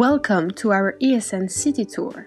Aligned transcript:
Welcome 0.00 0.52
to 0.52 0.72
our 0.72 0.96
ESN 1.02 1.50
City 1.50 1.84
Tour. 1.84 2.26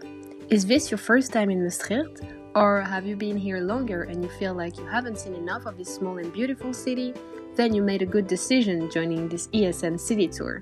Is 0.52 0.64
this 0.64 0.92
your 0.92 1.00
first 1.00 1.34
time 1.34 1.50
in 1.50 1.64
Maastricht? 1.64 2.22
Or 2.54 2.82
have 2.82 3.08
you 3.08 3.16
been 3.16 3.36
here 3.36 3.62
longer 3.62 4.04
and 4.04 4.24
you 4.24 4.30
feel 4.38 4.54
like 4.54 4.78
you 4.78 4.86
haven't 4.86 5.18
seen 5.18 5.34
enough 5.34 5.66
of 5.66 5.76
this 5.76 5.96
small 5.96 6.20
and 6.20 6.32
beautiful 6.32 6.72
city? 6.72 7.16
Then 7.56 7.74
you 7.74 7.82
made 7.82 8.04
a 8.04 8.06
good 8.06 8.28
decision 8.28 8.92
joining 8.92 9.28
this 9.28 9.48
ESN 9.48 10.00
City 10.00 10.28
Tour. 10.28 10.62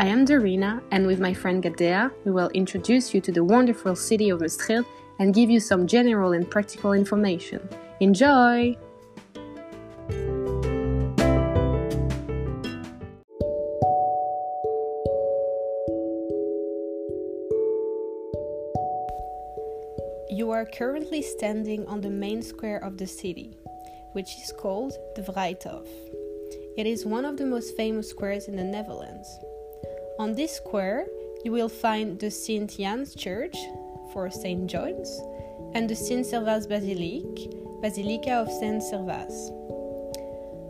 I 0.00 0.06
am 0.06 0.26
Dorina, 0.26 0.82
and 0.90 1.06
with 1.06 1.20
my 1.20 1.32
friend 1.32 1.62
Gadea, 1.62 2.10
we 2.24 2.32
will 2.32 2.48
introduce 2.48 3.14
you 3.14 3.20
to 3.20 3.30
the 3.30 3.44
wonderful 3.44 3.94
city 3.94 4.30
of 4.30 4.40
Maastricht 4.40 4.88
and 5.20 5.32
give 5.32 5.50
you 5.50 5.60
some 5.60 5.86
general 5.86 6.32
and 6.32 6.50
practical 6.50 6.92
information. 6.92 7.68
Enjoy! 8.00 8.76
Currently 20.76 21.22
standing 21.22 21.86
on 21.86 22.00
the 22.00 22.10
main 22.10 22.42
square 22.42 22.78
of 22.78 22.98
the 22.98 23.06
city, 23.06 23.56
which 24.12 24.28
is 24.42 24.52
called 24.58 24.92
the 25.16 25.22
Vrijthof. 25.22 25.86
It 26.76 26.86
is 26.86 27.04
one 27.04 27.24
of 27.24 27.36
the 27.36 27.46
most 27.46 27.76
famous 27.76 28.10
squares 28.10 28.48
in 28.48 28.56
the 28.56 28.64
Netherlands. 28.64 29.28
On 30.18 30.34
this 30.34 30.56
square, 30.56 31.06
you 31.44 31.52
will 31.52 31.68
find 31.68 32.18
the 32.18 32.30
Sint 32.30 32.76
Jan's 32.78 33.14
Church 33.14 33.56
for 34.12 34.30
St. 34.30 34.68
John's 34.68 35.20
and 35.74 35.88
the 35.88 35.96
Sint 35.96 36.26
Servaas 36.26 36.66
Basiliek, 36.66 37.80
Basilica 37.80 38.32
of 38.32 38.50
Saint 38.50 38.82
Servaas. 38.82 39.52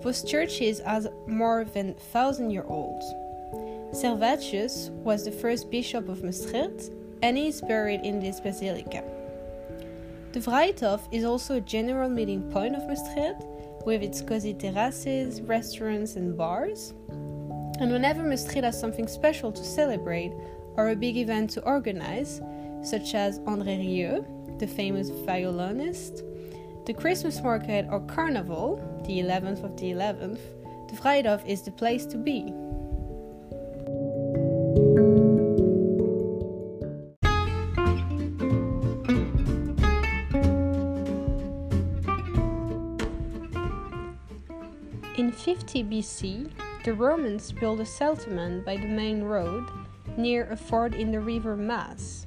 Those 0.02 0.22
churches 0.22 0.80
are 0.80 1.02
more 1.26 1.64
than 1.64 1.94
1000 2.12 2.50
years 2.50 2.66
old. 2.68 3.02
Servatius 3.92 4.90
was 4.90 5.24
the 5.24 5.32
first 5.32 5.70
bishop 5.70 6.08
of 6.08 6.22
Maastricht 6.22 6.90
and 7.22 7.36
he 7.36 7.48
is 7.48 7.60
buried 7.60 8.02
in 8.02 8.20
this 8.20 8.40
basilica. 8.40 9.02
The 10.30 10.40
Vrijthof 10.40 11.00
is 11.10 11.24
also 11.24 11.56
a 11.56 11.60
general 11.60 12.10
meeting 12.10 12.50
point 12.50 12.76
of 12.76 12.86
Maastricht 12.86 13.42
with 13.86 14.02
its 14.02 14.20
cozy 14.20 14.52
terraces, 14.52 15.40
restaurants, 15.40 16.16
and 16.16 16.36
bars. 16.36 16.92
And 17.80 17.90
whenever 17.90 18.22
Maastricht 18.22 18.64
has 18.64 18.78
something 18.78 19.08
special 19.08 19.50
to 19.50 19.64
celebrate 19.64 20.34
or 20.76 20.90
a 20.90 20.96
big 20.96 21.16
event 21.16 21.48
to 21.50 21.64
organize, 21.64 22.42
such 22.82 23.14
as 23.14 23.40
André 23.40 23.78
Rieu, 23.78 24.26
the 24.58 24.66
famous 24.66 25.08
violinist, 25.08 26.22
the 26.84 26.92
Christmas 26.92 27.42
market 27.42 27.86
or 27.90 28.00
carnival, 28.00 28.76
the 29.06 29.20
11th 29.20 29.64
of 29.64 29.78
the 29.78 29.92
11th, 29.92 30.40
the 30.90 30.96
Vrijthof 30.96 31.46
is 31.46 31.62
the 31.62 31.70
place 31.70 32.04
to 32.04 32.18
be. 32.18 32.52
50 45.68 45.84
BC, 45.84 46.50
the 46.84 46.94
Romans 46.94 47.52
built 47.52 47.80
a 47.80 47.84
settlement 47.84 48.64
by 48.64 48.78
the 48.78 48.86
main 48.86 49.22
road 49.22 49.68
near 50.16 50.48
a 50.50 50.56
ford 50.56 50.94
in 50.94 51.12
the 51.12 51.20
river 51.20 51.58
Maas. 51.58 52.26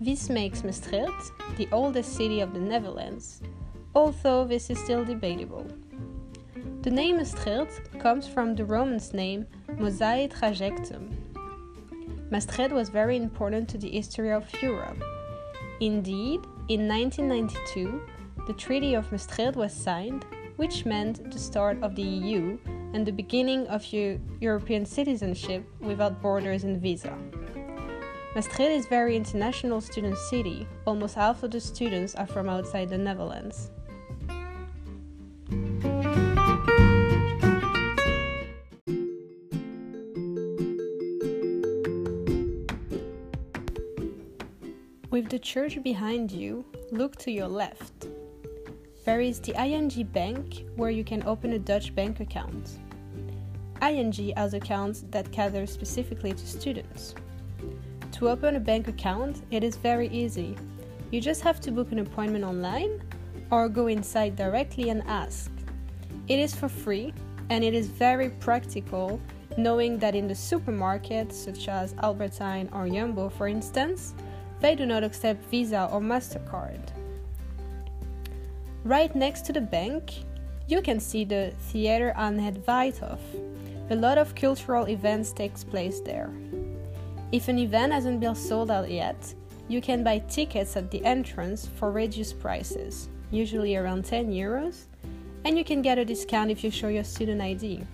This 0.00 0.30
makes 0.30 0.62
Maastricht 0.62 1.32
the 1.56 1.68
oldest 1.72 2.14
city 2.14 2.38
of 2.38 2.54
the 2.54 2.60
Netherlands, 2.60 3.42
although 3.96 4.44
this 4.44 4.70
is 4.70 4.78
still 4.78 5.04
debatable. 5.04 5.66
The 6.82 6.90
name 6.92 7.16
Maastricht 7.16 7.98
comes 7.98 8.28
from 8.28 8.54
the 8.54 8.64
Romans' 8.64 9.12
name 9.12 9.44
Mosae 9.70 10.30
Trajectum. 10.30 11.10
Maastricht 12.30 12.72
was 12.72 12.90
very 12.90 13.16
important 13.16 13.68
to 13.70 13.78
the 13.78 13.90
history 13.90 14.30
of 14.30 14.46
Europe. 14.62 15.02
Indeed, 15.80 16.42
in 16.68 16.86
1992, 16.86 18.02
the 18.46 18.52
Treaty 18.52 18.94
of 18.94 19.10
Maastricht 19.10 19.56
was 19.56 19.74
signed 19.74 20.24
which 20.56 20.84
meant 20.84 21.30
the 21.32 21.38
start 21.38 21.82
of 21.82 21.94
the 21.94 22.02
EU 22.02 22.58
and 22.94 23.06
the 23.06 23.12
beginning 23.12 23.66
of 23.68 23.84
European 24.40 24.84
citizenship 24.84 25.64
without 25.80 26.20
borders 26.20 26.64
and 26.64 26.80
visa. 26.80 27.16
Maastricht 28.34 28.72
is 28.72 28.86
a 28.86 28.88
very 28.88 29.14
international 29.14 29.80
student 29.80 30.16
city. 30.16 30.66
Almost 30.86 31.16
half 31.16 31.42
of 31.42 31.50
the 31.50 31.60
students 31.60 32.14
are 32.14 32.26
from 32.26 32.48
outside 32.48 32.88
the 32.88 32.96
Netherlands. 32.96 33.70
With 45.10 45.28
the 45.28 45.38
church 45.38 45.82
behind 45.82 46.32
you, 46.32 46.64
look 46.90 47.16
to 47.16 47.30
your 47.30 47.48
left. 47.48 48.08
There 49.04 49.20
is 49.20 49.40
the 49.40 49.60
ING 49.60 49.90
Bank, 50.12 50.64
where 50.76 50.90
you 50.90 51.02
can 51.02 51.24
open 51.26 51.54
a 51.54 51.58
Dutch 51.58 51.92
bank 51.92 52.20
account. 52.20 52.78
ING 53.82 54.32
has 54.36 54.54
accounts 54.54 55.04
that 55.10 55.32
cater 55.32 55.66
specifically 55.66 56.32
to 56.32 56.46
students. 56.46 57.16
To 58.12 58.28
open 58.28 58.54
a 58.54 58.60
bank 58.60 58.86
account, 58.86 59.42
it 59.50 59.64
is 59.64 59.74
very 59.74 60.06
easy. 60.10 60.56
You 61.10 61.20
just 61.20 61.42
have 61.42 61.60
to 61.62 61.72
book 61.72 61.90
an 61.90 61.98
appointment 61.98 62.44
online 62.44 63.02
or 63.50 63.68
go 63.68 63.88
inside 63.88 64.36
directly 64.36 64.90
and 64.90 65.02
ask. 65.08 65.50
It 66.28 66.38
is 66.38 66.54
for 66.54 66.68
free 66.68 67.12
and 67.50 67.64
it 67.64 67.74
is 67.74 67.88
very 67.88 68.30
practical, 68.30 69.20
knowing 69.56 69.98
that 69.98 70.14
in 70.14 70.28
the 70.28 70.34
supermarkets 70.34 71.32
such 71.32 71.66
as 71.66 71.96
Albert 72.04 72.38
Heijn 72.38 72.72
or 72.72 72.88
Jumbo, 72.88 73.30
for 73.30 73.48
instance, 73.48 74.14
they 74.60 74.76
do 74.76 74.86
not 74.86 75.02
accept 75.02 75.44
Visa 75.50 75.88
or 75.90 76.00
MasterCard. 76.00 77.01
Right 78.84 79.14
next 79.14 79.46
to 79.46 79.52
the 79.52 79.60
bank, 79.60 80.12
you 80.66 80.82
can 80.82 80.98
see 80.98 81.24
the 81.24 81.52
Theater 81.70 82.12
aan 82.16 82.38
het. 82.38 82.56
A 83.90 83.94
lot 83.94 84.18
of 84.18 84.34
cultural 84.34 84.88
events 84.88 85.32
takes 85.32 85.62
place 85.62 86.00
there. 86.00 86.30
If 87.30 87.48
an 87.48 87.58
event 87.58 87.92
hasn't 87.92 88.18
been 88.18 88.34
sold 88.34 88.70
out 88.70 88.90
yet, 88.90 89.34
you 89.68 89.80
can 89.80 90.02
buy 90.02 90.18
tickets 90.28 90.76
at 90.76 90.90
the 90.90 91.04
entrance 91.04 91.68
for 91.78 91.92
reduced 91.92 92.40
prices, 92.40 93.08
usually 93.30 93.76
around 93.76 94.04
10 94.04 94.32
euros, 94.32 94.86
and 95.44 95.56
you 95.56 95.64
can 95.64 95.80
get 95.80 95.98
a 95.98 96.04
discount 96.04 96.50
if 96.50 96.64
you 96.64 96.70
show 96.70 96.88
your 96.88 97.04
student 97.04 97.40
ID. 97.40 97.86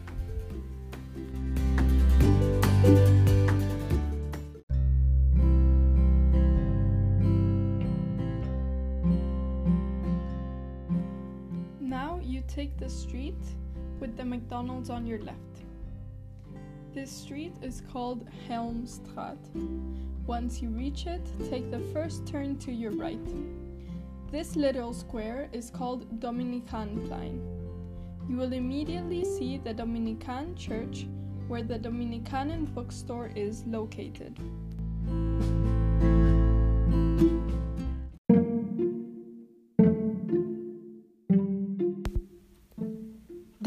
The 12.78 12.88
street 12.88 13.42
with 14.00 14.16
the 14.16 14.24
McDonald's 14.24 14.90
on 14.90 15.06
your 15.06 15.18
left. 15.20 15.38
This 16.94 17.10
street 17.10 17.54
is 17.62 17.82
called 17.92 18.26
Helmstraat. 18.48 19.38
Once 20.26 20.62
you 20.62 20.68
reach 20.68 21.06
it, 21.06 21.20
take 21.50 21.70
the 21.70 21.80
first 21.92 22.26
turn 22.26 22.56
to 22.58 22.72
your 22.72 22.92
right. 22.92 23.28
This 24.30 24.56
little 24.56 24.92
square 24.92 25.48
is 25.52 25.70
called 25.70 26.20
Dominicaanplein. 26.20 27.40
You 28.28 28.36
will 28.36 28.52
immediately 28.52 29.24
see 29.24 29.58
the 29.58 29.74
Dominican 29.74 30.54
church 30.54 31.06
where 31.48 31.62
the 31.62 31.78
Dominicanen 31.78 32.72
bookstore 32.74 33.32
is 33.34 33.64
located. 33.66 34.38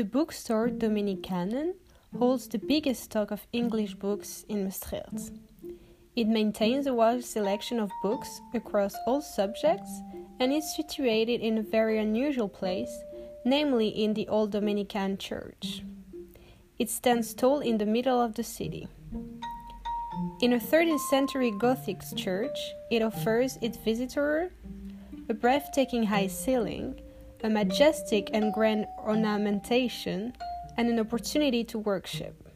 The 0.02 0.08
bookstore 0.08 0.70
Dominicanen 0.70 1.76
holds 2.18 2.48
the 2.48 2.58
biggest 2.58 3.04
stock 3.04 3.30
of 3.30 3.46
English 3.54 3.94
books 3.94 4.44
in 4.50 4.64
Maastricht. 4.64 5.30
It 6.16 6.28
maintains 6.28 6.88
a 6.88 6.94
wide 6.96 7.24
selection 7.24 7.80
of 7.80 7.92
books 8.02 8.42
across 8.56 8.96
all 9.06 9.22
subjects 9.22 9.92
and 10.40 10.52
is 10.52 10.76
situated 10.76 11.42
in 11.42 11.60
a 11.60 11.62
very 11.62 12.00
unusual 12.00 12.50
place, 12.50 12.90
namely 13.46 13.90
in 13.90 14.16
the 14.16 14.28
Old 14.28 14.52
Dominican 14.52 15.20
Church. 15.20 15.84
It 16.80 16.90
stands 16.90 17.36
tall 17.36 17.60
in 17.60 17.78
the 17.78 17.86
middle 17.86 18.20
of 18.20 18.34
the 18.34 18.44
city. 18.44 18.88
In 20.42 20.54
a 20.54 20.60
13th 20.60 21.10
century 21.12 21.52
Gothic 21.60 22.02
church, 22.16 22.58
it 22.90 23.04
offers 23.04 23.60
its 23.62 23.78
visitor 23.78 24.52
a 25.30 25.36
breathtaking 25.36 26.06
high 26.06 26.26
ceiling 26.26 27.00
a 27.44 27.50
majestic 27.50 28.30
and 28.34 28.54
grand 28.54 28.86
ornamentation, 29.00 30.34
and 30.78 30.90
an 30.90 31.00
opportunity 31.00 31.64
to 31.64 31.80
worship. 31.80 32.48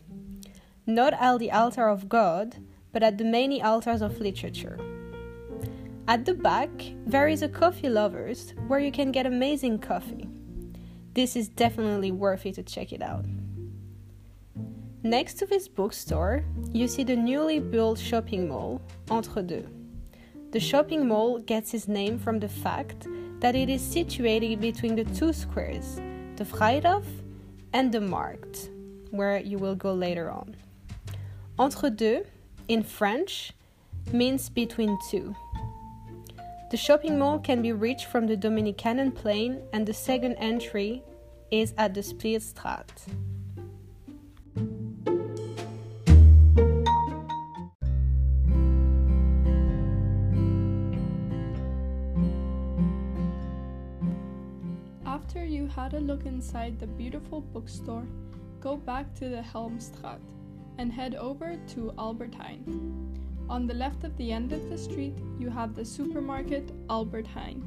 Not 0.86 1.14
at 1.14 1.40
the 1.40 1.52
altar 1.52 1.88
of 1.88 2.08
God, 2.08 2.58
but 2.92 3.04
at 3.04 3.18
the 3.18 3.26
many 3.26 3.62
altars 3.62 4.02
of 4.02 4.20
literature. 4.20 4.80
At 6.08 6.26
the 6.26 6.36
back, 6.36 6.70
there 7.06 7.28
is 7.28 7.42
a 7.42 7.50
coffee 7.50 7.90
lovers 7.90 8.54
where 8.68 8.80
you 8.80 8.92
can 8.92 9.12
get 9.12 9.26
amazing 9.26 9.80
coffee. 9.80 10.30
This 11.14 11.36
is 11.36 11.48
definitely 11.48 12.12
worth 12.12 12.46
it 12.46 12.56
to 12.56 12.64
check 12.64 12.94
it 12.94 13.02
out. 13.02 13.26
Next 15.02 15.36
to 15.36 15.46
this 15.46 15.68
bookstore, 15.68 16.44
you 16.72 16.88
see 16.88 17.04
the 17.04 17.16
newly 17.16 17.60
built 17.60 18.00
shopping 18.00 18.48
mall, 18.48 18.82
Entre 19.10 19.42
Deux. 19.42 19.68
The 20.52 20.60
shopping 20.60 21.08
mall 21.08 21.40
gets 21.40 21.74
its 21.74 21.88
name 21.88 22.18
from 22.20 22.40
the 22.40 22.50
fact 22.50 23.08
that 23.46 23.56
it 23.56 23.70
is 23.70 23.80
situated 23.80 24.60
between 24.60 24.96
the 24.96 25.04
two 25.14 25.32
squares, 25.32 25.98
the 26.36 26.44
Vrijthof 26.44 27.04
and 27.74 27.92
the 27.92 28.02
Markt, 28.02 28.72
where 29.12 29.38
you 29.38 29.60
will 29.60 29.76
go 29.76 29.94
later 29.94 30.32
on. 30.32 30.56
Entre 31.60 31.92
deux, 31.92 32.26
in 32.70 32.82
French, 32.82 33.52
means 34.12 34.50
between 34.50 34.98
two. 35.12 35.36
The 36.72 36.78
shopping 36.78 37.20
mall 37.20 37.38
can 37.38 37.62
be 37.62 37.72
reached 37.72 38.08
from 38.08 38.26
the 38.26 38.36
Dominicanenplein, 38.36 39.62
and 39.74 39.86
the 39.86 39.94
second 39.94 40.38
entry 40.38 41.04
is 41.52 41.76
at 41.78 41.94
the 41.94 42.02
Splierstraat. 42.02 42.90
After 55.36 55.48
you 55.48 55.68
had 55.68 55.94
a 55.94 56.00
look 56.00 56.26
inside 56.26 56.80
the 56.80 56.88
beautiful 56.88 57.42
bookstore, 57.42 58.08
go 58.62 58.78
back 58.78 59.14
to 59.16 59.28
the 59.28 59.42
Helmstraat 59.42 60.22
and 60.78 60.94
head 60.94 61.14
over 61.16 61.58
to 61.74 61.94
Albert 61.98 62.32
Heijn. 62.32 62.64
On 63.50 63.68
the 63.68 63.74
left 63.74 64.06
of 64.06 64.16
the 64.16 64.32
end 64.32 64.54
of 64.54 64.70
the 64.70 64.78
street, 64.78 65.18
you 65.38 65.50
have 65.50 65.76
the 65.76 65.84
supermarket 65.84 66.72
Albert 66.90 67.28
Heijn. 67.36 67.62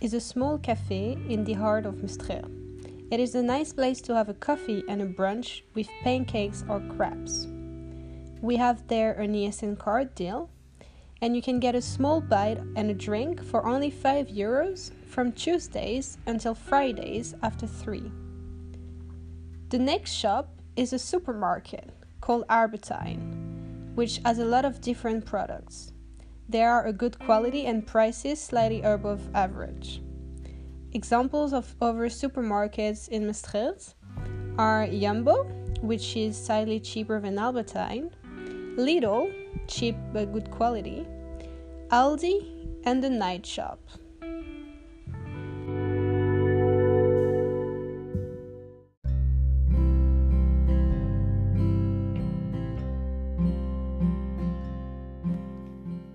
Is 0.00 0.12
a 0.12 0.20
small 0.20 0.58
cafe 0.58 1.16
in 1.28 1.44
the 1.44 1.54
heart 1.54 1.86
of 1.86 2.02
Maastricht. 2.02 2.63
It 3.14 3.20
is 3.20 3.36
a 3.36 3.42
nice 3.44 3.72
place 3.72 4.00
to 4.00 4.14
have 4.16 4.28
a 4.28 4.34
coffee 4.34 4.82
and 4.88 5.00
a 5.00 5.06
brunch 5.06 5.62
with 5.72 5.86
pancakes 6.02 6.64
or 6.68 6.80
crepes. 6.96 7.46
We 8.42 8.56
have 8.56 8.88
there 8.88 9.12
a 9.12 9.28
ESN 9.28 9.78
card 9.78 10.16
deal, 10.16 10.50
and 11.22 11.36
you 11.36 11.40
can 11.40 11.60
get 11.60 11.76
a 11.76 11.80
small 11.80 12.20
bite 12.20 12.58
and 12.74 12.90
a 12.90 12.92
drink 12.92 13.40
for 13.40 13.64
only 13.68 13.88
5 13.88 14.26
euros 14.26 14.90
from 15.06 15.30
Tuesdays 15.30 16.18
until 16.26 16.56
Fridays 16.56 17.36
after 17.40 17.68
3. 17.68 18.10
The 19.68 19.78
next 19.78 20.10
shop 20.10 20.48
is 20.74 20.92
a 20.92 20.98
supermarket 20.98 21.90
called 22.20 22.46
Albert 22.48 22.88
Heijn, 22.90 23.94
which 23.94 24.18
has 24.24 24.40
a 24.40 24.44
lot 24.44 24.64
of 24.64 24.80
different 24.80 25.24
products. 25.24 25.92
They 26.48 26.64
are 26.64 26.84
a 26.84 26.92
good 26.92 27.20
quality 27.20 27.66
and 27.66 27.86
prices 27.86 28.40
slightly 28.40 28.82
above 28.82 29.28
average. 29.36 30.00
Examples 30.96 31.52
of 31.52 31.74
other 31.82 32.08
supermarkets 32.08 33.08
in 33.08 33.26
Maastricht 33.26 33.96
are 34.56 34.86
Jumbo, 34.86 35.42
which 35.82 36.16
is 36.16 36.38
slightly 36.38 36.78
cheaper 36.78 37.20
than 37.20 37.36
Albert 37.36 37.72
Heijn, 37.74 38.12
Lidl, 38.76 39.28
cheap 39.66 39.96
but 40.12 40.32
good 40.32 40.48
quality, 40.52 41.04
Aldi, 41.88 42.78
and 42.84 43.02
the 43.02 43.10
Night 43.10 43.44
Shop. 43.44 43.80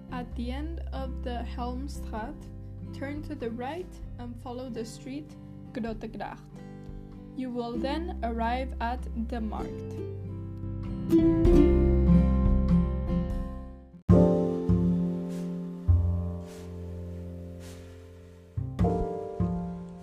At 0.10 0.34
the 0.38 0.52
end 0.52 0.80
of 0.94 1.22
the 1.26 1.46
Helmstraat, 1.58 2.34
turn 2.94 3.22
to 3.24 3.36
the 3.36 3.50
right 3.52 3.92
and 4.20 4.36
follow 4.44 4.70
the 4.70 4.86
street 4.86 5.30
Grootegracht. 5.74 6.40
You 7.36 7.50
will 7.50 7.78
then 7.78 8.20
arrive 8.24 8.74
at 8.82 9.00
the 9.30 9.40
Markt. 9.40 9.94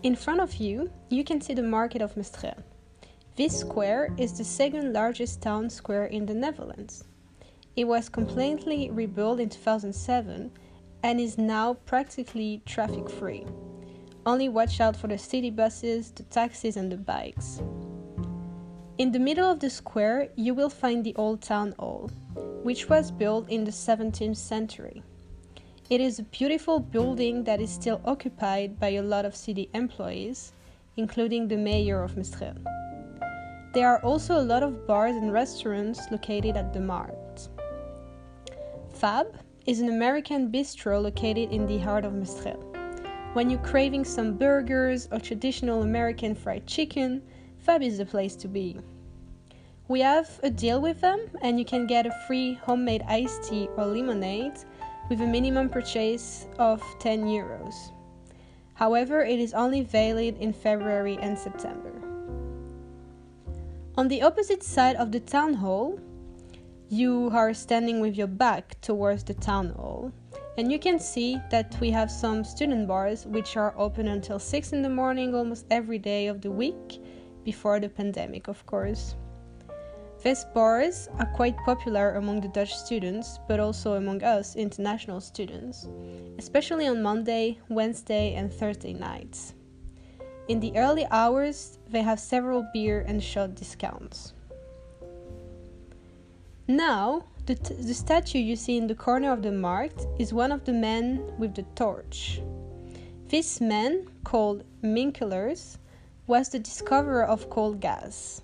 In 0.03 0.15
front 0.15 0.41
of 0.41 0.55
you, 0.55 0.91
you 1.09 1.25
can 1.25 1.41
see 1.41 1.53
the 1.53 1.63
market 1.63 2.01
of 2.01 2.17
Maastricht. 2.17 2.61
This 3.35 3.59
square 3.59 4.15
is 4.17 4.39
the 4.39 4.45
second 4.45 4.93
largest 4.93 5.43
town 5.43 5.69
square 5.69 6.07
in 6.07 6.27
the 6.27 6.33
Netherlands. 6.33 7.05
It 7.75 7.87
was 7.87 8.09
completely 8.09 8.89
rebuilt 8.91 9.41
in 9.41 9.51
2007 9.51 10.53
and 11.03 11.21
is 11.21 11.39
now 11.39 11.75
practically 11.75 12.63
traffic 12.67 13.09
free. 13.09 13.47
Only 14.25 14.49
watch 14.49 14.81
out 14.81 14.97
for 14.97 15.07
the 15.07 15.19
city 15.19 15.51
buses, 15.51 16.11
the 16.11 16.25
taxis, 16.25 16.77
and 16.77 16.91
the 16.91 16.97
bikes. 16.97 17.63
In 18.99 19.13
the 19.13 19.19
middle 19.19 19.51
of 19.51 19.61
the 19.61 19.71
square, 19.71 20.31
you 20.37 20.55
will 20.55 20.71
find 20.71 21.05
the 21.05 21.15
Old 21.17 21.43
Town 21.43 21.75
Hall, 21.79 22.11
which 22.63 22.89
was 22.89 23.11
built 23.11 23.49
in 23.49 23.65
the 23.65 23.71
17th 23.71 24.37
century. 24.37 25.03
It 25.89 26.01
is 26.01 26.19
a 26.19 26.25
beautiful 26.25 26.81
building 26.81 27.45
that 27.45 27.61
is 27.61 27.71
still 27.71 28.01
occupied 28.05 28.81
by 28.81 28.89
a 28.89 29.03
lot 29.03 29.25
of 29.25 29.37
city 29.37 29.71
employees, 29.75 30.53
including 30.97 31.47
the 31.47 31.57
mayor 31.57 32.03
of 32.03 32.17
Maastricht. 32.17 32.59
There 33.73 33.87
are 33.87 34.03
also 34.03 34.41
a 34.41 34.43
lot 34.43 34.63
of 34.63 34.87
bars 34.87 35.15
and 35.15 35.33
restaurants 35.33 36.11
located 36.11 36.57
at 36.57 36.73
the 36.73 36.81
Markt. 36.81 37.51
Fab 38.95 39.39
is 39.67 39.81
an 39.81 39.89
American 39.89 40.53
bistro 40.53 41.03
located 41.03 41.51
in 41.51 41.67
the 41.67 41.79
heart 41.79 42.05
of 42.05 42.15
Maastricht. 42.15 42.63
When 43.33 43.51
you're 43.51 43.59
craving 43.61 44.05
some 44.05 44.35
burgers 44.35 45.09
or 45.11 45.19
traditional 45.19 45.83
American 45.83 46.37
fried 46.37 46.67
chicken, 46.67 47.21
Fab 47.59 47.83
is 47.83 47.99
the 47.99 48.07
place 48.07 48.37
to 48.37 48.49
be. 48.49 48.79
We 49.89 50.01
have 50.01 50.39
a 50.45 50.51
deal 50.51 50.81
with 50.81 51.01
them, 51.01 51.21
and 51.43 51.59
you 51.59 51.65
can 51.65 51.89
get 51.89 52.07
a 52.07 52.15
free 52.29 52.55
homemade 52.55 53.03
iced 53.09 53.43
tea 53.49 53.69
or 53.77 53.87
lemonade 53.87 54.59
with 55.11 55.21
a 55.21 55.27
minimum 55.27 55.69
purchase 55.69 56.47
of 56.59 56.81
10 57.01 57.25
euros. 57.25 57.75
However, 58.75 59.23
it 59.23 59.41
is 59.41 59.53
only 59.53 59.83
valid 59.83 60.39
in 60.39 60.53
February 60.53 61.19
and 61.21 61.37
September. 61.37 61.93
On 63.97 64.07
the 64.07 64.23
opposite 64.23 64.63
side 64.63 64.95
of 64.97 65.11
the 65.11 65.21
town 65.21 65.55
hall, 65.55 65.99
you 66.89 67.31
are 67.33 67.53
standing 67.53 68.01
with 68.01 68.17
your 68.17 68.29
back 68.29 68.81
towards 68.81 69.25
the 69.25 69.35
town 69.35 69.71
hall, 69.71 70.13
and 70.57 70.71
you 70.71 70.79
can 70.79 70.99
see 70.99 71.39
that 71.51 71.77
we 71.81 71.91
have 71.91 72.11
some 72.11 72.45
student 72.45 72.87
bars 72.87 73.27
which 73.27 73.57
are 73.57 73.75
open 73.77 74.09
until 74.09 74.39
6 74.39 74.73
in 74.73 74.83
the 74.83 74.89
morning 74.89 75.35
almost 75.35 75.67
every 75.71 75.99
day 75.99 76.29
of 76.29 76.41
the 76.41 76.51
week, 76.51 77.03
before 77.45 77.81
the 77.81 77.89
pandemic, 77.89 78.49
of 78.49 78.65
course. 78.67 79.17
These 80.23 80.45
bars 80.55 81.09
are 81.19 81.31
quite 81.35 81.57
popular 81.65 82.15
among 82.15 82.41
the 82.41 82.49
Dutch 82.49 82.75
students, 82.75 83.39
but 83.47 83.61
also 83.61 83.95
among 83.95 84.23
us 84.23 84.57
international 84.57 85.21
students, 85.21 85.87
especially 86.39 86.87
on 86.89 87.03
Monday, 87.03 87.61
Wednesday, 87.69 88.35
and 88.35 88.53
Thursday 88.53 88.93
nights. 88.93 89.55
In 90.49 90.61
the 90.61 90.77
early 90.77 91.07
hours, 91.11 91.79
they 91.89 92.03
have 92.03 92.19
several 92.19 92.67
beer 92.73 93.05
and 93.07 93.23
shot 93.23 93.55
discounts. 93.57 94.33
Now, 96.69 97.23
the, 97.47 97.55
the 97.55 97.95
statue 97.95 98.41
you 98.41 98.57
see 98.57 98.77
in 98.77 98.89
the 98.89 98.95
corner 98.97 99.31
of 99.31 99.43
the 99.43 99.53
markt 99.53 100.05
is 100.19 100.33
one 100.33 100.51
of 100.51 100.65
the 100.65 100.73
men 100.73 101.23
with 101.39 101.55
the 101.55 101.63
torch. 101.77 102.41
This 103.29 103.61
man, 103.61 104.09
called 104.25 104.65
Minckelers, 104.83 105.79
was 106.27 106.49
the 106.49 106.59
discoverer 106.59 107.25
of 107.25 107.49
coal 107.51 107.75
gas. 107.75 108.43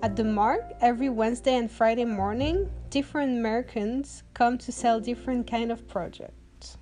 At 0.00 0.14
the 0.14 0.22
Markt, 0.22 0.74
every 0.80 1.08
Wednesday 1.08 1.56
and 1.56 1.68
Friday 1.68 2.04
morning, 2.04 2.70
different 2.90 3.38
Americans 3.38 4.22
come 4.32 4.56
to 4.58 4.70
sell 4.70 5.00
different 5.00 5.50
kind 5.50 5.72
of 5.72 5.88
projects. 5.88 6.78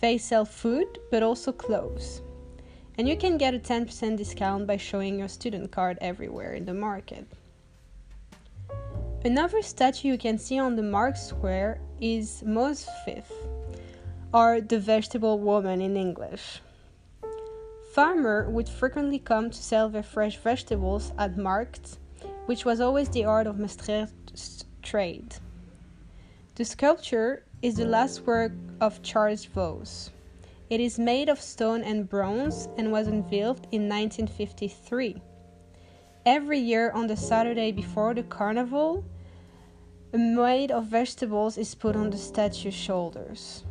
They 0.00 0.16
sell 0.16 0.46
food, 0.46 0.98
but 1.10 1.22
also 1.22 1.52
clothes. 1.52 2.22
And 2.96 3.06
you 3.06 3.16
can 3.16 3.36
get 3.36 3.52
a 3.52 3.58
10% 3.58 4.16
discount 4.16 4.66
by 4.66 4.78
showing 4.78 5.18
your 5.18 5.28
student 5.28 5.70
card 5.70 5.98
everywhere 6.00 6.54
in 6.54 6.64
the 6.64 6.72
market. 6.72 7.26
Another 9.26 9.60
statue 9.60 10.06
you 10.06 10.18
can 10.18 10.38
see 10.38 10.56
on 10.56 10.76
the 10.76 10.84
Markt 10.84 11.18
Square 11.18 11.80
is 12.00 12.44
Mose 12.46 12.88
Fifth, 13.04 13.32
or 14.32 14.60
the 14.60 14.78
vegetable 14.78 15.40
woman 15.40 15.80
in 15.80 15.96
English. 15.96 16.60
Farmer 17.92 18.48
would 18.48 18.68
frequently 18.68 19.18
come 19.18 19.50
to 19.50 19.60
sell 19.60 19.88
their 19.88 20.04
fresh 20.04 20.36
vegetables 20.36 21.12
at 21.18 21.36
markets, 21.36 21.98
which 22.44 22.64
was 22.64 22.80
always 22.80 23.08
the 23.08 23.24
art 23.24 23.48
of 23.48 23.58
Maastricht's 23.58 24.64
trade. 24.80 25.34
The 26.54 26.64
sculpture 26.64 27.42
is 27.62 27.74
the 27.74 27.84
last 27.84 28.24
work 28.28 28.52
of 28.80 29.02
Charles 29.02 29.44
Vos. 29.44 30.12
It 30.70 30.78
is 30.78 31.00
made 31.00 31.28
of 31.28 31.40
stone 31.40 31.82
and 31.82 32.08
bronze 32.08 32.68
and 32.78 32.92
was 32.92 33.08
unveiled 33.08 33.66
in 33.72 33.88
1953. 33.88 35.20
Every 36.24 36.60
year 36.60 36.92
on 36.92 37.08
the 37.08 37.16
Saturday 37.16 37.72
before 37.72 38.14
the 38.14 38.22
carnival, 38.22 39.04
a 40.16 40.18
maid 40.18 40.70
of 40.70 40.86
vegetables 40.86 41.58
is 41.58 41.74
put 41.74 41.94
on 41.94 42.08
the 42.08 42.16
statue's 42.16 42.72
shoulders 42.72 43.64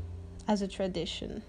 as 0.47 0.61
a 0.61 0.67
tradition. 0.67 1.41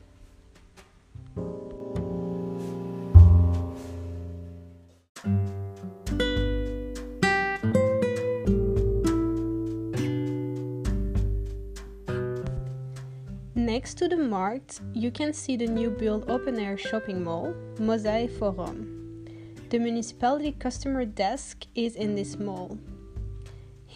Next 13.54 13.98
to 13.98 14.08
the 14.08 14.16
markt, 14.16 14.80
you 14.94 15.10
can 15.10 15.34
see 15.34 15.58
the 15.58 15.66
new 15.66 15.90
built 15.90 16.24
open 16.30 16.58
air 16.58 16.78
shopping 16.78 17.22
mall, 17.22 17.52
Mosae 17.74 18.30
Forum. 18.38 19.26
The 19.68 19.78
municipality 19.78 20.52
customer 20.52 21.04
desk 21.04 21.66
is 21.74 21.96
in 21.96 22.14
this 22.14 22.38
mall. 22.38 22.78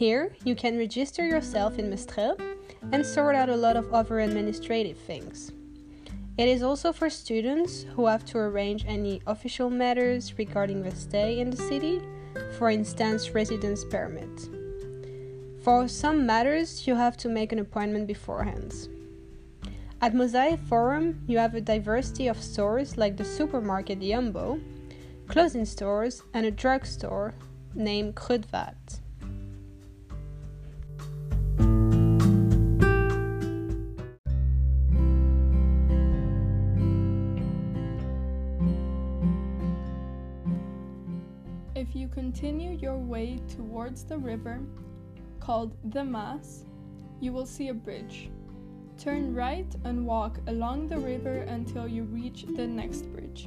Here, 0.00 0.34
you 0.44 0.54
can 0.54 0.78
register 0.78 1.26
yourself 1.26 1.78
in 1.78 1.90
Mestrel 1.90 2.40
and 2.90 3.04
sort 3.04 3.36
out 3.36 3.50
a 3.50 3.54
lot 3.54 3.76
of 3.76 3.92
other 3.92 4.20
administrative 4.20 4.96
things. 4.96 5.52
It 6.38 6.48
is 6.48 6.62
also 6.62 6.90
for 6.90 7.10
students 7.10 7.82
who 7.82 8.06
have 8.06 8.24
to 8.32 8.38
arrange 8.38 8.86
any 8.86 9.20
official 9.26 9.68
matters 9.68 10.38
regarding 10.38 10.80
their 10.80 10.94
stay 10.94 11.38
in 11.38 11.50
the 11.50 11.58
city, 11.58 12.00
for 12.56 12.70
instance, 12.70 13.32
residence 13.32 13.84
permit. 13.84 14.48
For 15.62 15.86
some 15.86 16.24
matters, 16.24 16.86
you 16.86 16.94
have 16.94 17.18
to 17.18 17.28
make 17.28 17.52
an 17.52 17.58
appointment 17.58 18.06
beforehand. 18.06 18.72
At 20.00 20.14
Mosae 20.14 20.58
Forum, 20.66 21.20
you 21.26 21.36
have 21.36 21.54
a 21.54 21.60
diversity 21.60 22.26
of 22.26 22.42
stores 22.42 22.96
like 22.96 23.18
the 23.18 23.24
supermarket 23.26 24.00
Jumbo, 24.00 24.60
clothing 25.28 25.66
stores, 25.66 26.22
and 26.32 26.46
a 26.46 26.50
drugstore 26.50 27.34
named 27.74 28.14
Kruidvat. 28.14 28.99
Continue 42.40 42.78
your 42.80 42.96
way 42.96 43.38
towards 43.54 44.02
the 44.04 44.16
river, 44.16 44.58
called 45.40 45.76
the 45.92 46.02
Maas, 46.02 46.64
you 47.20 47.34
will 47.34 47.44
see 47.44 47.68
a 47.68 47.74
bridge. 47.74 48.30
Turn 48.96 49.34
right 49.34 49.66
and 49.84 50.06
walk 50.06 50.38
along 50.46 50.88
the 50.88 50.96
river 50.96 51.40
until 51.40 51.86
you 51.86 52.04
reach 52.04 52.46
the 52.56 52.66
next 52.66 53.02
bridge. 53.12 53.46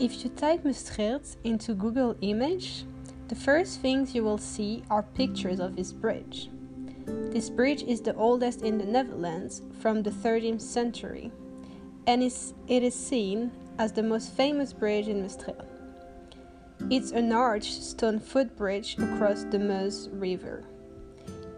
If 0.00 0.24
you 0.24 0.30
type 0.30 0.64
Maastricht 0.64 1.36
into 1.44 1.72
Google 1.72 2.16
Image, 2.20 2.84
the 3.28 3.36
first 3.36 3.80
things 3.80 4.12
you 4.12 4.24
will 4.24 4.38
see 4.38 4.82
are 4.90 5.04
pictures 5.04 5.60
of 5.60 5.76
this 5.76 5.92
bridge. 5.92 6.50
This 7.06 7.50
bridge 7.50 7.82
is 7.82 8.00
the 8.00 8.14
oldest 8.14 8.62
in 8.62 8.78
the 8.78 8.84
Netherlands 8.84 9.62
from 9.80 10.02
the 10.02 10.10
13th 10.10 10.60
century 10.60 11.30
and 12.06 12.22
is, 12.22 12.54
it 12.68 12.82
is 12.82 12.94
seen 12.94 13.50
as 13.78 13.92
the 13.92 14.02
most 14.02 14.32
famous 14.32 14.72
bridge 14.72 15.08
in 15.08 15.22
Maastricht. 15.22 15.62
It's 16.90 17.10
an 17.10 17.32
arched 17.32 17.82
stone 17.82 18.20
footbridge 18.20 18.96
across 18.98 19.44
the 19.44 19.58
Meuse 19.58 20.08
River. 20.12 20.64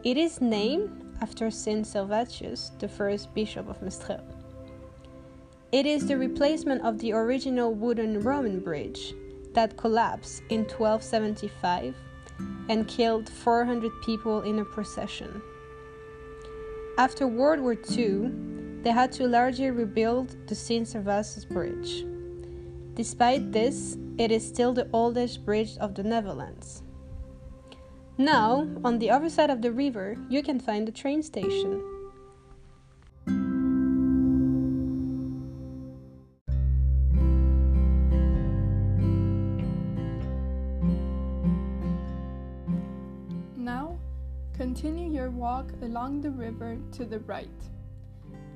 It 0.04 0.16
is 0.16 0.40
named 0.40 1.04
after 1.20 1.50
Saint 1.50 1.86
Servatius, 1.86 2.78
the 2.78 2.88
first 2.88 3.34
bishop 3.34 3.68
of 3.68 3.82
Maastricht. 3.82 4.24
It 5.70 5.84
is 5.84 6.06
the 6.06 6.16
replacement 6.16 6.82
of 6.82 6.98
the 6.98 7.12
original 7.12 7.74
wooden 7.74 8.20
Roman 8.20 8.60
bridge 8.60 9.14
that 9.52 9.76
collapsed 9.76 10.42
in 10.48 10.60
1275 10.60 11.94
and 12.68 12.86
killed 12.86 13.28
400 13.28 13.90
people 14.02 14.42
in 14.42 14.58
a 14.58 14.64
procession. 14.64 15.42
After 16.98 17.26
World 17.26 17.60
War 17.60 17.76
II, 17.90 18.30
they 18.82 18.90
had 18.90 19.12
to 19.12 19.26
largely 19.26 19.70
rebuild 19.70 20.36
the 20.48 20.54
Saint 20.54 20.86
Servatius 20.86 21.48
Bridge. 21.48 22.04
Despite 22.94 23.52
this, 23.52 23.96
it 24.18 24.30
is 24.30 24.46
still 24.46 24.72
the 24.72 24.88
oldest 24.92 25.44
bridge 25.44 25.76
of 25.78 25.94
the 25.94 26.02
Netherlands. 26.02 26.82
Now, 28.16 28.66
on 28.84 28.98
the 28.98 29.10
other 29.10 29.30
side 29.30 29.50
of 29.50 29.62
the 29.62 29.70
river, 29.70 30.16
you 30.28 30.42
can 30.42 30.58
find 30.58 30.88
the 30.88 30.92
train 30.92 31.22
station. 31.22 31.97
Along 45.82 46.20
the 46.20 46.30
river 46.30 46.78
to 46.92 47.04
the 47.04 47.20
right. 47.20 47.48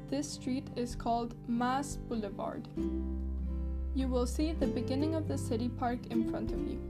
This 0.09 0.31
street 0.31 0.69
is 0.77 0.95
called 0.95 1.35
Maas 1.49 1.97
Boulevard. 1.97 2.69
You 3.95 4.09
will 4.09 4.27
see 4.27 4.53
the 4.53 4.67
beginning 4.67 5.15
of 5.15 5.29
the 5.29 5.39
city 5.39 5.69
park 5.69 5.99
in 6.11 6.29
front 6.29 6.53
of 6.53 6.61
you. 6.69 6.81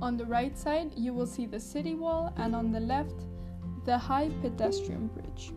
On 0.00 0.16
the 0.16 0.26
right 0.26 0.58
side, 0.58 0.92
you 0.96 1.12
will 1.12 1.26
see 1.26 1.46
the 1.46 1.60
city 1.60 1.94
wall, 1.94 2.32
and 2.36 2.56
on 2.56 2.72
the 2.72 2.80
left, 2.80 3.14
the 3.84 3.96
high 3.98 4.30
pedestrian 4.40 5.08
bridge. 5.08 5.52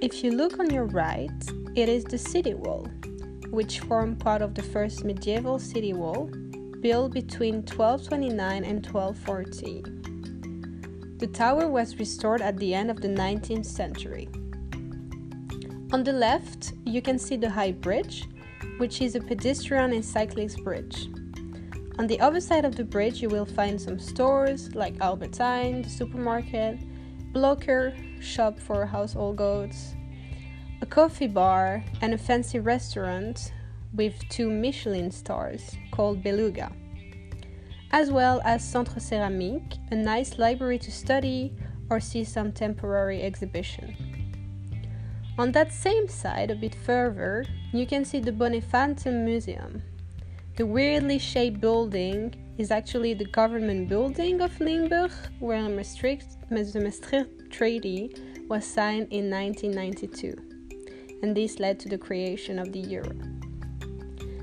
If 0.00 0.24
you 0.24 0.32
look 0.32 0.58
on 0.58 0.70
your 0.70 0.86
right, 0.86 1.30
it 1.76 1.88
is 1.88 2.04
the 2.04 2.18
city 2.18 2.54
wall, 2.54 2.86
which 3.52 3.80
formed 3.80 4.18
part 4.18 4.40
of 4.40 4.54
the 4.54 4.62
first 4.62 5.04
medieval 5.04 5.58
city 5.58 5.92
wall 5.92 6.30
built 6.80 7.12
between 7.12 7.56
1229 7.56 8.64
and 8.64 8.84
1240. 8.84 9.82
The 11.18 11.26
tower 11.26 11.68
was 11.68 11.98
restored 11.98 12.40
at 12.40 12.56
the 12.56 12.74
end 12.74 12.90
of 12.90 13.02
the 13.02 13.08
19th 13.08 13.66
century. 13.66 14.28
On 15.92 16.02
the 16.02 16.14
left, 16.14 16.72
you 16.86 17.02
can 17.02 17.18
see 17.18 17.36
the 17.36 17.50
High 17.50 17.72
Bridge, 17.72 18.24
which 18.78 19.02
is 19.02 19.14
a 19.14 19.20
pedestrian 19.20 19.92
and 19.92 20.04
cyclist 20.04 20.64
bridge. 20.64 21.08
On 21.98 22.06
the 22.06 22.18
other 22.20 22.40
side 22.40 22.64
of 22.64 22.74
the 22.74 22.84
bridge, 22.84 23.20
you 23.20 23.28
will 23.28 23.44
find 23.44 23.78
some 23.78 23.98
stores 23.98 24.74
like 24.74 24.98
Albert 25.02 25.32
Heijn, 25.32 25.84
the 25.84 25.90
supermarket, 25.90 26.78
Blokker, 27.34 27.94
shop 28.22 28.58
for 28.58 28.86
household 28.86 29.36
goods, 29.36 29.94
a 30.82 30.86
coffee 30.86 31.28
bar, 31.28 31.84
and 32.00 32.12
a 32.12 32.18
fancy 32.18 32.58
restaurant 32.58 33.52
with 33.94 34.28
two 34.28 34.50
Michelin 34.50 35.12
stars 35.12 35.76
called 35.92 36.24
Beluga, 36.24 36.72
as 37.92 38.10
well 38.10 38.42
as 38.44 38.68
Centre 38.68 38.98
Céramique, 38.98 39.78
a 39.92 39.94
nice 39.94 40.38
library 40.38 40.80
to 40.80 40.90
study 40.90 41.54
or 41.88 42.00
see 42.00 42.24
some 42.24 42.50
temporary 42.50 43.22
exhibition. 43.22 43.96
On 45.38 45.52
that 45.52 45.72
same 45.72 46.08
side, 46.08 46.50
a 46.50 46.56
bit 46.56 46.74
further, 46.74 47.44
you 47.72 47.86
can 47.86 48.04
see 48.04 48.18
the 48.18 48.32
Bonnefanten 48.32 49.24
Museum. 49.24 49.82
The 50.56 50.66
weirdly 50.66 51.20
shaped 51.20 51.60
building 51.60 52.34
is 52.58 52.72
actually 52.72 53.14
the 53.14 53.26
government 53.26 53.88
building 53.88 54.40
of 54.40 54.58
Limburg, 54.58 55.12
where 55.38 55.62
the 55.62 55.68
Maastricht, 55.68 56.38
Maastricht 56.50 57.52
Treaty 57.52 58.16
was 58.48 58.66
signed 58.66 59.06
in 59.12 59.30
1992, 59.30 60.51
and 61.22 61.36
this 61.36 61.58
led 61.58 61.78
to 61.80 61.88
the 61.88 61.98
creation 61.98 62.58
of 62.58 62.72
the 62.72 62.80
euro. 62.80 63.14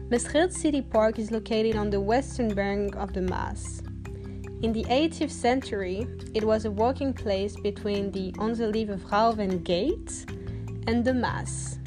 Maastricht 0.10 0.54
City 0.54 0.82
Park 0.82 1.20
is 1.20 1.30
located 1.30 1.76
on 1.76 1.90
the 1.90 2.02
western 2.02 2.54
bank 2.56 2.96
of 2.96 3.14
the 3.14 3.22
Maas. 3.22 3.84
In 4.64 4.74
the 4.74 4.84
18th 4.86 5.32
century, 5.32 6.08
it 6.34 6.44
was 6.44 6.66
a 6.66 6.72
walking 6.72 7.14
place 7.14 7.56
between 7.62 8.12
the 8.12 8.34
Onze 8.40 8.62
Lieve 8.62 8.90
Vrouwen 8.90 9.64
Gate 9.64 10.26
and 10.88 11.06
the 11.06 11.14
Maas. 11.14 11.78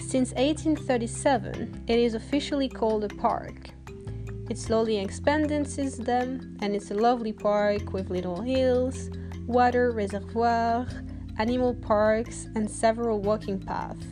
Since 0.00 0.32
1837, 0.32 1.84
it 1.86 1.98
is 1.98 2.14
officially 2.14 2.68
called 2.68 3.04
a 3.04 3.08
park. 3.08 3.70
It 4.48 4.58
slowly 4.58 4.98
expanded 4.98 5.68
since 5.68 5.96
then, 5.96 6.56
and 6.62 6.74
it's 6.74 6.90
a 6.90 6.94
lovely 6.94 7.32
park 7.32 7.92
with 7.92 8.10
little 8.10 8.40
hills, 8.40 9.10
water 9.46 9.90
reservoir, 9.90 10.86
animal 11.38 11.74
parks, 11.74 12.46
and 12.54 12.70
several 12.70 13.20
walking 13.20 13.58
paths. 13.58 14.06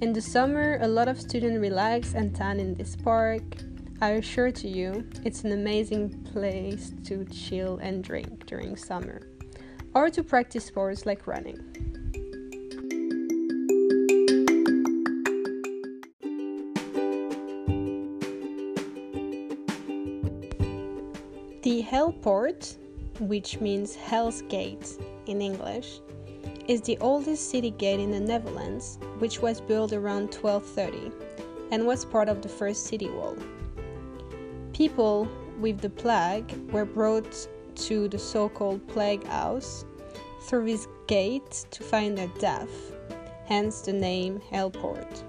In 0.00 0.12
the 0.12 0.20
summer, 0.20 0.78
a 0.80 0.88
lot 0.88 1.08
of 1.08 1.20
students 1.20 1.58
relax 1.60 2.14
and 2.14 2.34
tan 2.34 2.58
in 2.58 2.74
this 2.74 2.96
park. 2.96 3.42
I 4.00 4.10
assure 4.12 4.50
to 4.50 4.68
you, 4.68 5.06
it's 5.24 5.44
an 5.44 5.52
amazing 5.52 6.24
place 6.32 6.92
to 7.04 7.24
chill 7.26 7.78
and 7.78 8.02
drink 8.02 8.46
during 8.46 8.76
summer, 8.76 9.22
or 9.94 10.10
to 10.10 10.24
practice 10.24 10.64
sports 10.64 11.06
like 11.06 11.26
running. 11.28 11.58
The 21.62 21.80
Helpoort, 21.82 22.76
which 23.20 23.60
means 23.60 23.94
Hell's 23.94 24.42
Gate 24.42 24.98
in 25.26 25.40
English, 25.40 26.00
is 26.68 26.80
the 26.82 26.98
oldest 26.98 27.50
city 27.50 27.70
gate 27.70 28.00
in 28.00 28.10
the 28.10 28.20
Netherlands, 28.20 28.98
which 29.18 29.40
was 29.40 29.60
built 29.60 29.92
around 29.92 30.34
1230 30.34 31.10
and 31.70 31.86
was 31.86 32.04
part 32.04 32.28
of 32.28 32.42
the 32.42 32.48
first 32.48 32.84
city 32.86 33.08
wall. 33.08 33.36
People 34.72 35.28
with 35.58 35.80
the 35.80 35.90
plague 35.90 36.52
were 36.70 36.84
brought 36.84 37.48
to 37.74 38.08
the 38.08 38.18
so 38.18 38.48
called 38.48 38.86
plague 38.88 39.24
house 39.26 39.84
through 40.42 40.66
this 40.66 40.86
gate 41.06 41.66
to 41.70 41.82
find 41.82 42.16
their 42.16 42.30
death, 42.38 42.92
hence 43.46 43.80
the 43.80 43.92
name 43.92 44.40
Helpoort. 44.50 45.22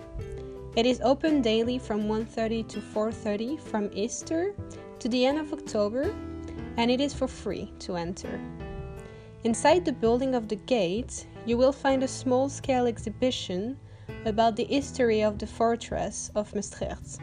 It 0.76 0.86
is 0.86 1.00
open 1.04 1.42
daily 1.42 1.78
from 1.78 2.08
1:30 2.08 2.68
to 2.70 2.80
4:30 2.80 3.60
from 3.60 3.90
Easter 3.94 4.56
to 5.00 5.08
the 5.08 5.26
end 5.26 5.38
of 5.40 5.54
October 5.54 6.14
and 6.78 6.90
it 6.90 7.00
is 7.00 7.14
for 7.14 7.28
free 7.28 7.72
to 7.80 7.96
enter. 7.96 8.40
Inside 9.44 9.84
the 9.84 9.92
building 9.92 10.36
of 10.36 10.48
the 10.48 10.56
gate, 10.56 11.28
you 11.46 11.58
will 11.58 11.74
find 11.74 12.02
a 12.02 12.08
small 12.08 12.48
scale 12.48 12.88
exhibition 12.88 13.78
about 14.26 14.56
the 14.56 14.64
history 14.64 15.22
of 15.22 15.38
the 15.38 15.48
fortress 15.48 16.32
of 16.34 16.56
Maastricht. 16.56 17.20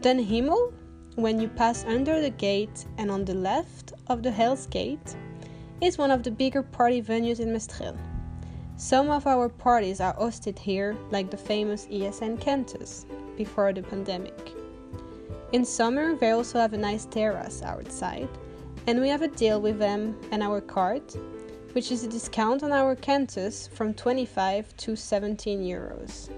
Den 0.00 0.18
Himmel, 0.18 0.72
when 1.16 1.38
you 1.38 1.48
pass 1.48 1.84
under 1.84 2.22
the 2.22 2.30
gate 2.30 2.86
and 2.96 3.10
on 3.10 3.26
the 3.26 3.34
left 3.34 3.92
of 4.06 4.22
the 4.22 4.30
Hell's 4.30 4.66
Gate, 4.66 5.14
is 5.82 5.98
one 5.98 6.10
of 6.10 6.22
the 6.22 6.30
bigger 6.30 6.62
party 6.62 7.02
venues 7.02 7.38
in 7.38 7.52
Maastricht. 7.52 7.98
Some 8.76 9.10
of 9.10 9.26
our 9.26 9.50
parties 9.50 10.00
are 10.00 10.14
hosted 10.14 10.58
here, 10.58 10.96
like 11.10 11.30
the 11.30 11.36
famous 11.36 11.86
ESN 11.88 12.40
Kentus, 12.40 13.04
before 13.36 13.74
the 13.74 13.82
pandemic. 13.82 14.52
In 15.52 15.66
summer, 15.66 16.14
they 16.14 16.30
also 16.30 16.58
have 16.58 16.72
a 16.72 16.78
nice 16.78 17.04
terrace 17.04 17.60
outside, 17.62 18.28
and 18.88 19.02
we 19.02 19.10
have 19.10 19.20
a 19.20 19.28
deal 19.28 19.60
with 19.60 19.78
them 19.78 20.18
and 20.32 20.42
our 20.42 20.62
card, 20.62 21.02
which 21.72 21.92
is 21.92 22.04
a 22.04 22.08
discount 22.08 22.62
on 22.62 22.72
our 22.72 22.96
Kentus 22.96 23.68
from 23.68 23.92
25 23.92 24.74
to 24.78 24.96
17 24.96 25.60
euros. 25.60 26.30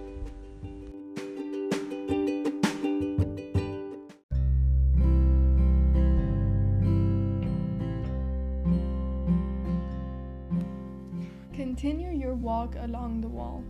Continue 11.53 12.11
your 12.11 12.35
walk 12.35 12.75
along 12.81 13.21
the 13.21 13.29
wall. 13.29 13.63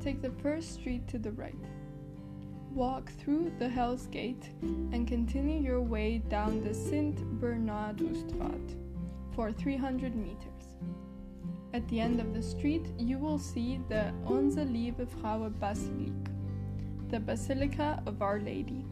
Take 0.00 0.20
the 0.20 0.32
first 0.42 0.74
street 0.74 1.08
to 1.08 1.18
the 1.18 1.32
right. 1.32 1.54
Walk 2.76 3.10
through 3.12 3.52
the 3.58 3.70
Hell's 3.70 4.06
Gate 4.08 4.50
and 4.60 5.08
continue 5.08 5.62
your 5.62 5.80
way 5.80 6.18
down 6.18 6.62
the 6.62 6.74
Sint 6.74 7.16
Bernardusstraat 7.40 8.74
for 9.34 9.50
300 9.50 10.14
meters. 10.14 10.76
At 11.72 11.88
the 11.88 11.98
end 11.98 12.20
of 12.20 12.34
the 12.34 12.42
street, 12.42 12.84
you 12.98 13.16
will 13.16 13.38
see 13.38 13.80
the 13.88 14.12
Onze 14.26 14.58
Lieve 14.58 15.08
Vrouwen 15.22 15.54
Basiliek, 15.54 16.28
the 17.08 17.18
Basilica 17.18 18.02
of 18.04 18.20
Our 18.20 18.40
Lady. 18.40 18.84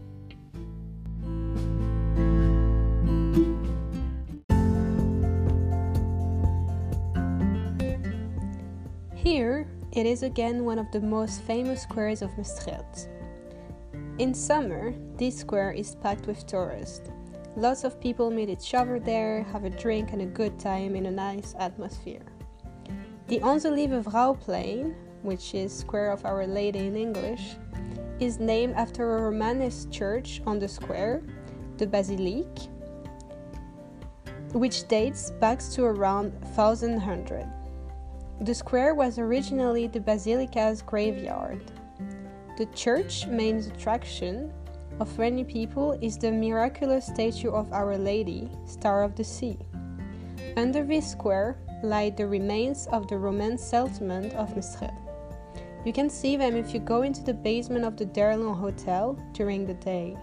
Here, 9.14 9.68
it 9.92 10.06
is 10.06 10.22
again 10.22 10.64
one 10.64 10.78
of 10.78 10.90
the 10.90 11.02
most 11.02 11.42
famous 11.42 11.82
squares 11.82 12.22
of 12.22 12.34
Maastricht. 12.38 13.08
In 14.16 14.32
summer, 14.32 14.94
this 15.16 15.36
square 15.36 15.72
is 15.72 15.96
packed 15.96 16.28
with 16.28 16.46
tourists. 16.46 17.10
Lots 17.56 17.82
of 17.82 18.00
people 18.00 18.30
meet 18.30 18.48
each 18.48 18.72
other 18.72 19.00
there, 19.00 19.42
have 19.42 19.64
a 19.64 19.70
drink 19.70 20.12
and 20.12 20.22
a 20.22 20.26
good 20.26 20.56
time 20.56 20.94
in 20.94 21.06
a 21.06 21.10
nice 21.10 21.56
atmosphere. 21.58 22.22
The 23.26 23.40
Onze 23.42 23.64
Lieve 23.64 24.04
Vrouwplein, 24.04 24.94
which 25.22 25.52
is 25.52 25.76
Square 25.76 26.12
of 26.12 26.24
Our 26.24 26.46
Lady 26.46 26.86
in 26.86 26.94
English, 26.94 27.56
is 28.20 28.38
named 28.38 28.74
after 28.74 29.16
a 29.16 29.22
Romanesque 29.22 29.90
church 29.90 30.40
on 30.46 30.60
the 30.60 30.68
square, 30.68 31.20
the 31.78 31.86
Basilique, 31.86 32.68
which 34.52 34.86
dates 34.86 35.32
back 35.40 35.58
to 35.72 35.82
around 35.82 36.32
1100. 36.54 37.48
The 38.42 38.54
square 38.54 38.94
was 38.94 39.18
originally 39.18 39.88
the 39.88 39.98
basilica's 39.98 40.82
graveyard. 40.82 41.72
The 42.56 42.66
church's 42.66 43.26
main 43.26 43.56
attraction 43.58 44.52
of 45.00 45.18
many 45.18 45.42
people 45.42 45.98
is 46.00 46.16
the 46.16 46.30
miraculous 46.30 47.06
statue 47.06 47.50
of 47.50 47.72
Our 47.72 47.98
Lady, 47.98 48.48
Star 48.64 49.02
of 49.02 49.16
the 49.16 49.24
Sea. 49.24 49.58
Under 50.56 50.84
this 50.84 51.10
square 51.10 51.58
lie 51.82 52.10
the 52.10 52.28
remains 52.28 52.86
of 52.92 53.08
the 53.08 53.18
Roman 53.18 53.58
settlement 53.58 54.34
of 54.34 54.54
Maastricht. 54.54 54.94
You 55.84 55.92
can 55.92 56.08
see 56.08 56.36
them 56.36 56.54
if 56.54 56.72
you 56.72 56.78
go 56.78 57.02
into 57.02 57.24
the 57.24 57.34
basement 57.34 57.84
of 57.84 57.96
the 57.96 58.06
Derlon 58.06 58.56
Hotel 58.56 59.18
during 59.32 59.66
the 59.66 59.74
day. 59.74 60.16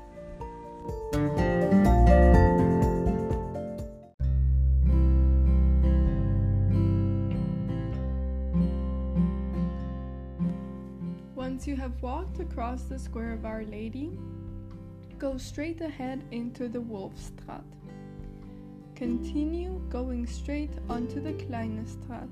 Across 12.41 12.84
the 12.84 12.97
square 12.97 13.34
of 13.34 13.45
Our 13.45 13.63
Lady, 13.65 14.17
go 15.19 15.38
straight 15.38 15.80
ahead 15.80 16.23
into 16.32 16.67
the 16.67 16.80
Wolfstraat. 16.80 17.63
Continue 18.95 19.80
going 19.89 20.25
straight 20.25 20.71
onto 20.89 21.21
the 21.21 21.34
Kleine 21.34 21.86
Straat. 21.86 22.27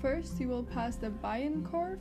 First, 0.00 0.40
you 0.40 0.48
will 0.48 0.64
pass 0.64 0.96
the 0.96 1.10
Bijenkorf 1.10 1.98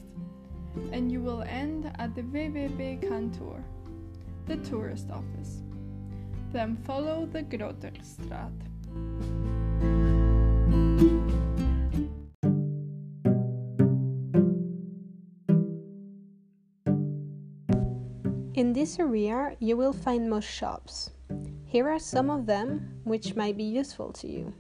and 0.93 1.11
you 1.11 1.19
will 1.19 1.41
end 1.41 1.91
at 1.99 2.15
the 2.15 2.23
VVV 2.23 3.01
Kantoor, 3.03 3.61
the 4.47 4.55
tourist 4.57 5.11
office. 5.11 5.63
Then 6.53 6.77
follow 6.77 7.25
the 7.25 7.43
Grotterstraat. 7.43 8.53
In 18.61 18.73
this 18.73 18.99
area, 18.99 19.55
you 19.57 19.75
will 19.75 19.91
find 19.91 20.29
most 20.29 20.47
shops. 20.47 21.09
Here 21.65 21.89
are 21.89 21.97
some 21.97 22.29
of 22.29 22.45
them 22.45 23.01
which 23.05 23.35
might 23.35 23.57
be 23.57 23.63
useful 23.63 24.13
to 24.13 24.27
you. 24.27 24.53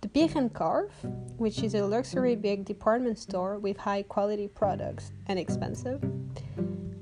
The 0.00 0.08
Bijenkorf, 0.08 0.90
which 1.36 1.62
is 1.62 1.76
a 1.76 1.86
luxury 1.86 2.34
big 2.34 2.64
department 2.64 3.16
store 3.20 3.60
with 3.60 3.76
high 3.76 4.02
quality 4.02 4.48
products 4.48 5.12
and 5.28 5.38
expensive. 5.38 6.00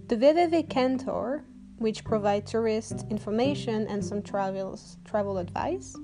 The 0.08 0.16
VVV 0.16 0.68
Kantoor, 0.68 1.44
which 1.78 2.04
provide 2.04 2.46
tourists 2.46 3.06
information 3.08 3.86
and 3.88 4.04
some 4.04 4.20
travels, 4.20 4.98
travel 5.06 5.38
advice. 5.38 5.96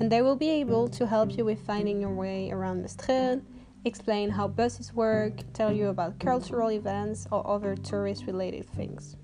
And 0.00 0.10
they 0.10 0.20
will 0.20 0.34
be 0.34 0.50
able 0.50 0.88
to 0.88 1.06
help 1.06 1.38
you 1.38 1.44
with 1.44 1.64
finding 1.64 2.00
your 2.00 2.12
way 2.12 2.50
around 2.50 2.82
Maastricht, 2.82 3.44
explain 3.84 4.30
how 4.30 4.48
buses 4.48 4.92
work, 4.92 5.34
tell 5.52 5.70
you 5.70 5.86
about 5.90 6.18
cultural 6.18 6.72
events 6.72 7.28
or 7.30 7.48
other 7.48 7.76
tourist 7.76 8.26
related 8.26 8.68
things. 8.70 9.14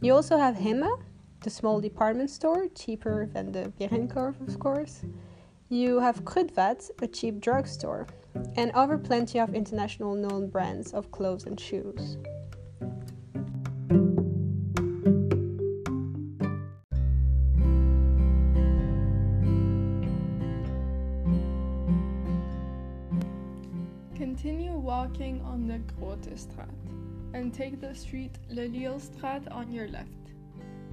You 0.00 0.14
also 0.14 0.38
have 0.38 0.54
Hema, 0.54 1.02
the 1.40 1.50
small 1.50 1.80
department 1.80 2.30
store, 2.30 2.68
cheaper 2.68 3.26
than 3.26 3.50
the 3.50 3.72
Bijenkorf, 3.80 4.40
of 4.46 4.58
course. 4.60 5.02
You 5.68 5.98
have 5.98 6.24
Kruidvat, 6.24 6.90
a 7.02 7.06
cheap 7.08 7.40
drugstore, 7.40 8.06
and 8.56 8.70
other 8.72 8.96
plenty 8.96 9.40
of 9.40 9.54
international 9.54 10.14
known 10.14 10.48
brands 10.48 10.92
of 10.92 11.10
clothes 11.10 11.46
and 11.46 11.58
shoes. 11.58 12.16
Grote 25.96 26.36
Straat 26.36 26.68
and 27.34 27.52
take 27.52 27.80
the 27.80 27.94
street 27.94 28.38
Lelielstraat 28.50 29.50
on 29.50 29.70
your 29.70 29.88
left, 29.88 30.32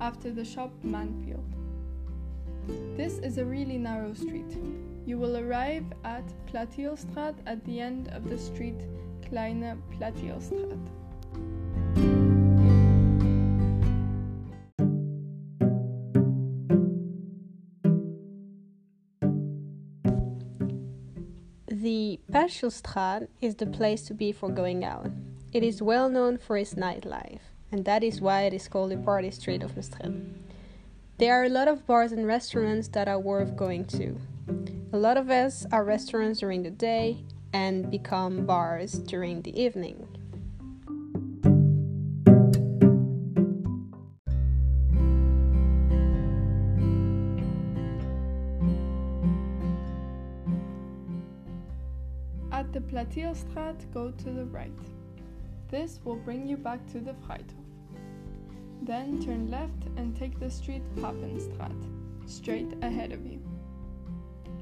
after 0.01 0.31
the 0.31 0.45
shop 0.45 0.71
Manfield. 0.83 1.45
This 2.97 3.19
is 3.19 3.37
a 3.37 3.45
really 3.45 3.77
narrow 3.77 4.13
street. 4.13 4.57
You 5.05 5.17
will 5.17 5.37
arrive 5.37 5.85
at 6.03 6.25
Platielstraat 6.47 7.35
at 7.45 7.63
the 7.65 7.79
end 7.79 8.09
of 8.09 8.27
the 8.29 8.37
street 8.37 8.81
Kleine 9.21 9.77
Platielstraat. 9.91 11.04
The 21.85 22.19
Platielstraat 22.31 23.27
is 23.41 23.57
the 23.57 23.67
place 23.67 24.01
to 24.07 24.15
be 24.15 24.31
for 24.31 24.49
going 24.49 24.83
out. 24.83 25.11
It 25.53 25.61
is 25.61 25.83
well 25.83 26.09
known 26.09 26.39
for 26.39 26.57
its 26.57 26.73
nightlife, 26.73 27.41
and 27.71 27.85
that 27.85 28.03
is 28.03 28.19
why 28.19 28.41
it 28.41 28.55
is 28.55 28.67
called 28.67 28.89
the 28.89 28.97
party 28.97 29.29
street 29.29 29.61
of 29.61 29.75
Maastricht. 29.75 30.17
There 31.19 31.39
are 31.39 31.43
a 31.43 31.49
lot 31.49 31.67
of 31.67 31.85
bars 31.85 32.11
and 32.11 32.25
restaurants 32.25 32.87
that 32.87 33.07
are 33.07 33.19
worth 33.19 33.55
going 33.55 33.85
to. 33.99 34.19
A 34.93 34.97
lot 34.97 35.15
of 35.15 35.29
us 35.29 35.67
are 35.71 35.83
restaurants 35.83 36.39
during 36.39 36.63
the 36.63 36.71
day 36.71 37.23
and 37.53 37.91
become 37.91 38.47
bars 38.47 38.93
during 38.93 39.43
the 39.43 39.53
evening. 39.55 40.07
At 53.15 53.21
the 53.21 53.27
Platielstraat, 53.27 53.93
go 53.93 54.11
to 54.11 54.29
the 54.31 54.45
right. 54.45 54.71
This 55.69 56.01
will 56.03 56.17
bring 56.17 56.45
you 56.45 56.57
back 56.57 56.85
to 56.87 56.99
the 56.99 57.13
Vrijthof. 57.13 57.53
Then 58.81 59.21
turn 59.21 59.49
left 59.49 59.85
and 59.95 60.15
take 60.15 60.37
the 60.37 60.49
street 60.49 60.81
Papenstraat, 60.97 61.81
straight 62.25 62.73
ahead 62.81 63.13
of 63.13 63.25
you. 63.25 63.39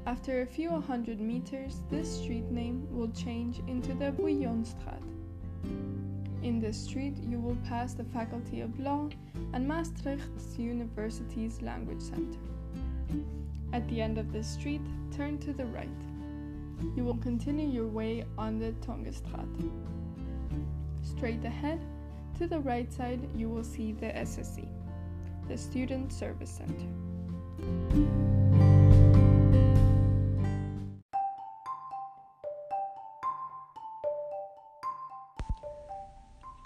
After 0.06 0.42
a 0.42 0.46
few 0.46 0.70
hundred 0.70 1.20
meters, 1.20 1.82
this 1.90 2.20
street 2.20 2.50
name 2.50 2.86
will 2.90 3.10
change 3.10 3.60
into 3.66 3.92
the 3.94 4.12
Bouillonstraat. 4.12 5.02
In 6.42 6.60
this 6.60 6.78
street, 6.78 7.16
you 7.24 7.40
will 7.40 7.58
pass 7.68 7.94
the 7.94 8.04
Faculty 8.04 8.60
of 8.60 8.78
Law 8.78 9.08
and 9.52 9.66
Maastricht 9.66 10.58
University's 10.58 11.60
Language 11.60 12.02
Center. 12.02 12.38
At 13.72 13.88
the 13.88 14.00
end 14.00 14.18
of 14.18 14.32
this 14.32 14.46
street, 14.46 14.82
turn 15.10 15.38
to 15.38 15.52
the 15.52 15.66
right. 15.66 15.88
You 16.96 17.04
will 17.04 17.18
continue 17.18 17.68
your 17.68 17.86
way 17.86 18.24
on 18.38 18.58
the 18.58 18.72
Tongestraat. 18.86 19.70
Straight 21.02 21.44
ahead, 21.44 21.80
to 22.38 22.46
the 22.46 22.58
right 22.58 22.92
side, 22.92 23.28
you 23.36 23.48
will 23.48 23.62
see 23.62 23.92
the 23.92 24.06
SSC, 24.06 24.66
the 25.48 25.56
Student 25.56 26.12
Service 26.12 26.50
Center. 26.50 26.88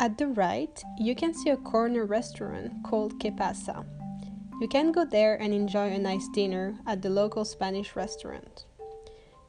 At 0.01 0.17
the 0.17 0.29
right, 0.29 0.81
you 0.97 1.17
can 1.17 1.35
see 1.35 1.51
a 1.51 1.57
corner 1.57 2.07
restaurant 2.07 2.85
called 2.85 3.19
Que 3.19 3.33
Pasa. 3.33 3.85
You 4.61 4.69
can 4.69 4.93
go 4.93 5.05
there 5.05 5.35
and 5.35 5.53
enjoy 5.53 5.91
a 5.91 5.99
nice 5.99 6.29
dinner 6.29 6.79
at 6.87 7.03
the 7.03 7.11
local 7.11 7.45
Spanish 7.45 7.97
restaurant. 7.97 8.65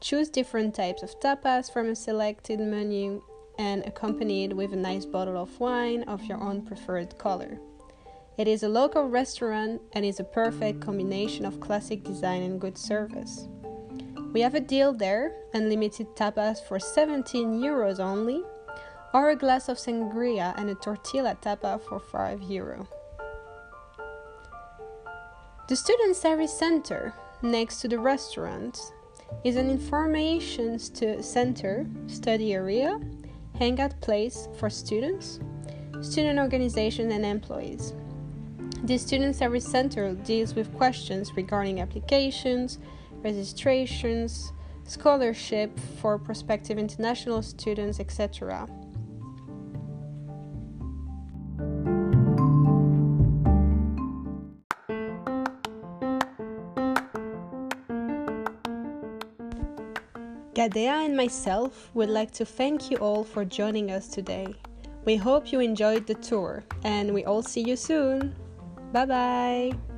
Choose 0.01 0.29
different 0.29 0.75
types 0.75 1.03
of 1.03 1.19
tapas 1.19 1.71
from 1.71 1.89
a 1.89 1.95
selected 1.95 2.62
menu 2.62 3.21
and 3.57 3.85
accompany 3.85 4.45
it 4.45 4.55
with 4.55 4.71
a 4.71 4.77
nice 4.77 5.05
bottle 5.05 5.35
of 5.35 5.59
wine 5.59 6.03
of 6.03 6.23
your 6.23 6.41
own 6.41 6.62
preferred 6.62 7.17
color. 7.17 7.59
It 8.38 8.47
is 8.47 8.63
a 8.63 8.69
local 8.69 9.09
restaurant 9.09 9.81
and 9.91 10.05
is 10.05 10.21
a 10.21 10.23
perfect 10.23 10.79
combination 10.79 11.45
of 11.45 11.59
classic 11.59 12.05
design 12.05 12.43
and 12.43 12.62
good 12.62 12.77
service. 12.77 13.49
We 14.31 14.39
have 14.39 14.55
a 14.55 14.62
deal 14.62 14.93
there 14.93 15.35
unlimited 15.53 16.15
tapas 16.15 16.65
for 16.65 16.79
17 16.79 17.59
euros 17.62 17.99
only 17.99 18.43
or 19.13 19.31
a 19.31 19.35
glass 19.35 19.67
of 19.67 19.77
sangria 19.77 20.53
and 20.57 20.69
a 20.69 20.75
tortilla 20.75 21.35
tapa 21.41 21.81
for 21.89 21.99
5 21.99 22.43
euro. 22.43 22.88
The 25.67 25.75
Student 25.75 26.15
Service 26.15 26.57
Center, 26.57 27.13
next 27.41 27.81
to 27.81 27.89
the 27.89 27.99
restaurant, 27.99 28.79
is 29.43 29.55
an 29.55 29.69
information 29.69 30.77
stu- 30.79 31.21
center, 31.21 31.85
study 32.07 32.53
area, 32.53 32.99
hangout 33.57 33.99
place 34.01 34.47
for 34.57 34.69
students, 34.69 35.39
student 36.01 36.39
organizations, 36.39 37.13
and 37.13 37.25
employees. 37.25 37.93
The 38.83 38.97
Student 38.97 39.35
Service 39.35 39.65
Center 39.65 40.13
deals 40.13 40.55
with 40.55 40.73
questions 40.75 41.35
regarding 41.35 41.81
applications, 41.81 42.79
registrations, 43.21 44.53
scholarship 44.85 45.77
for 45.99 46.17
prospective 46.17 46.77
international 46.77 47.41
students, 47.41 47.99
etc. 47.99 48.67
Gadea 60.69 61.05
and 61.05 61.17
myself 61.17 61.89
would 61.95 62.10
like 62.10 62.29
to 62.32 62.45
thank 62.45 62.91
you 62.91 62.97
all 62.97 63.23
for 63.23 63.43
joining 63.43 63.89
us 63.89 64.08
today. 64.08 64.53
We 65.03 65.15
hope 65.15 65.51
you 65.51 65.62
enjoyed 65.62 66.05
the 66.05 66.13
tour 66.13 66.63
and 66.84 67.12
we 67.12 67.25
all 67.25 67.41
see 67.41 67.62
you 67.62 67.75
soon. 67.75 68.36
Bye 68.93 69.05
bye. 69.05 69.88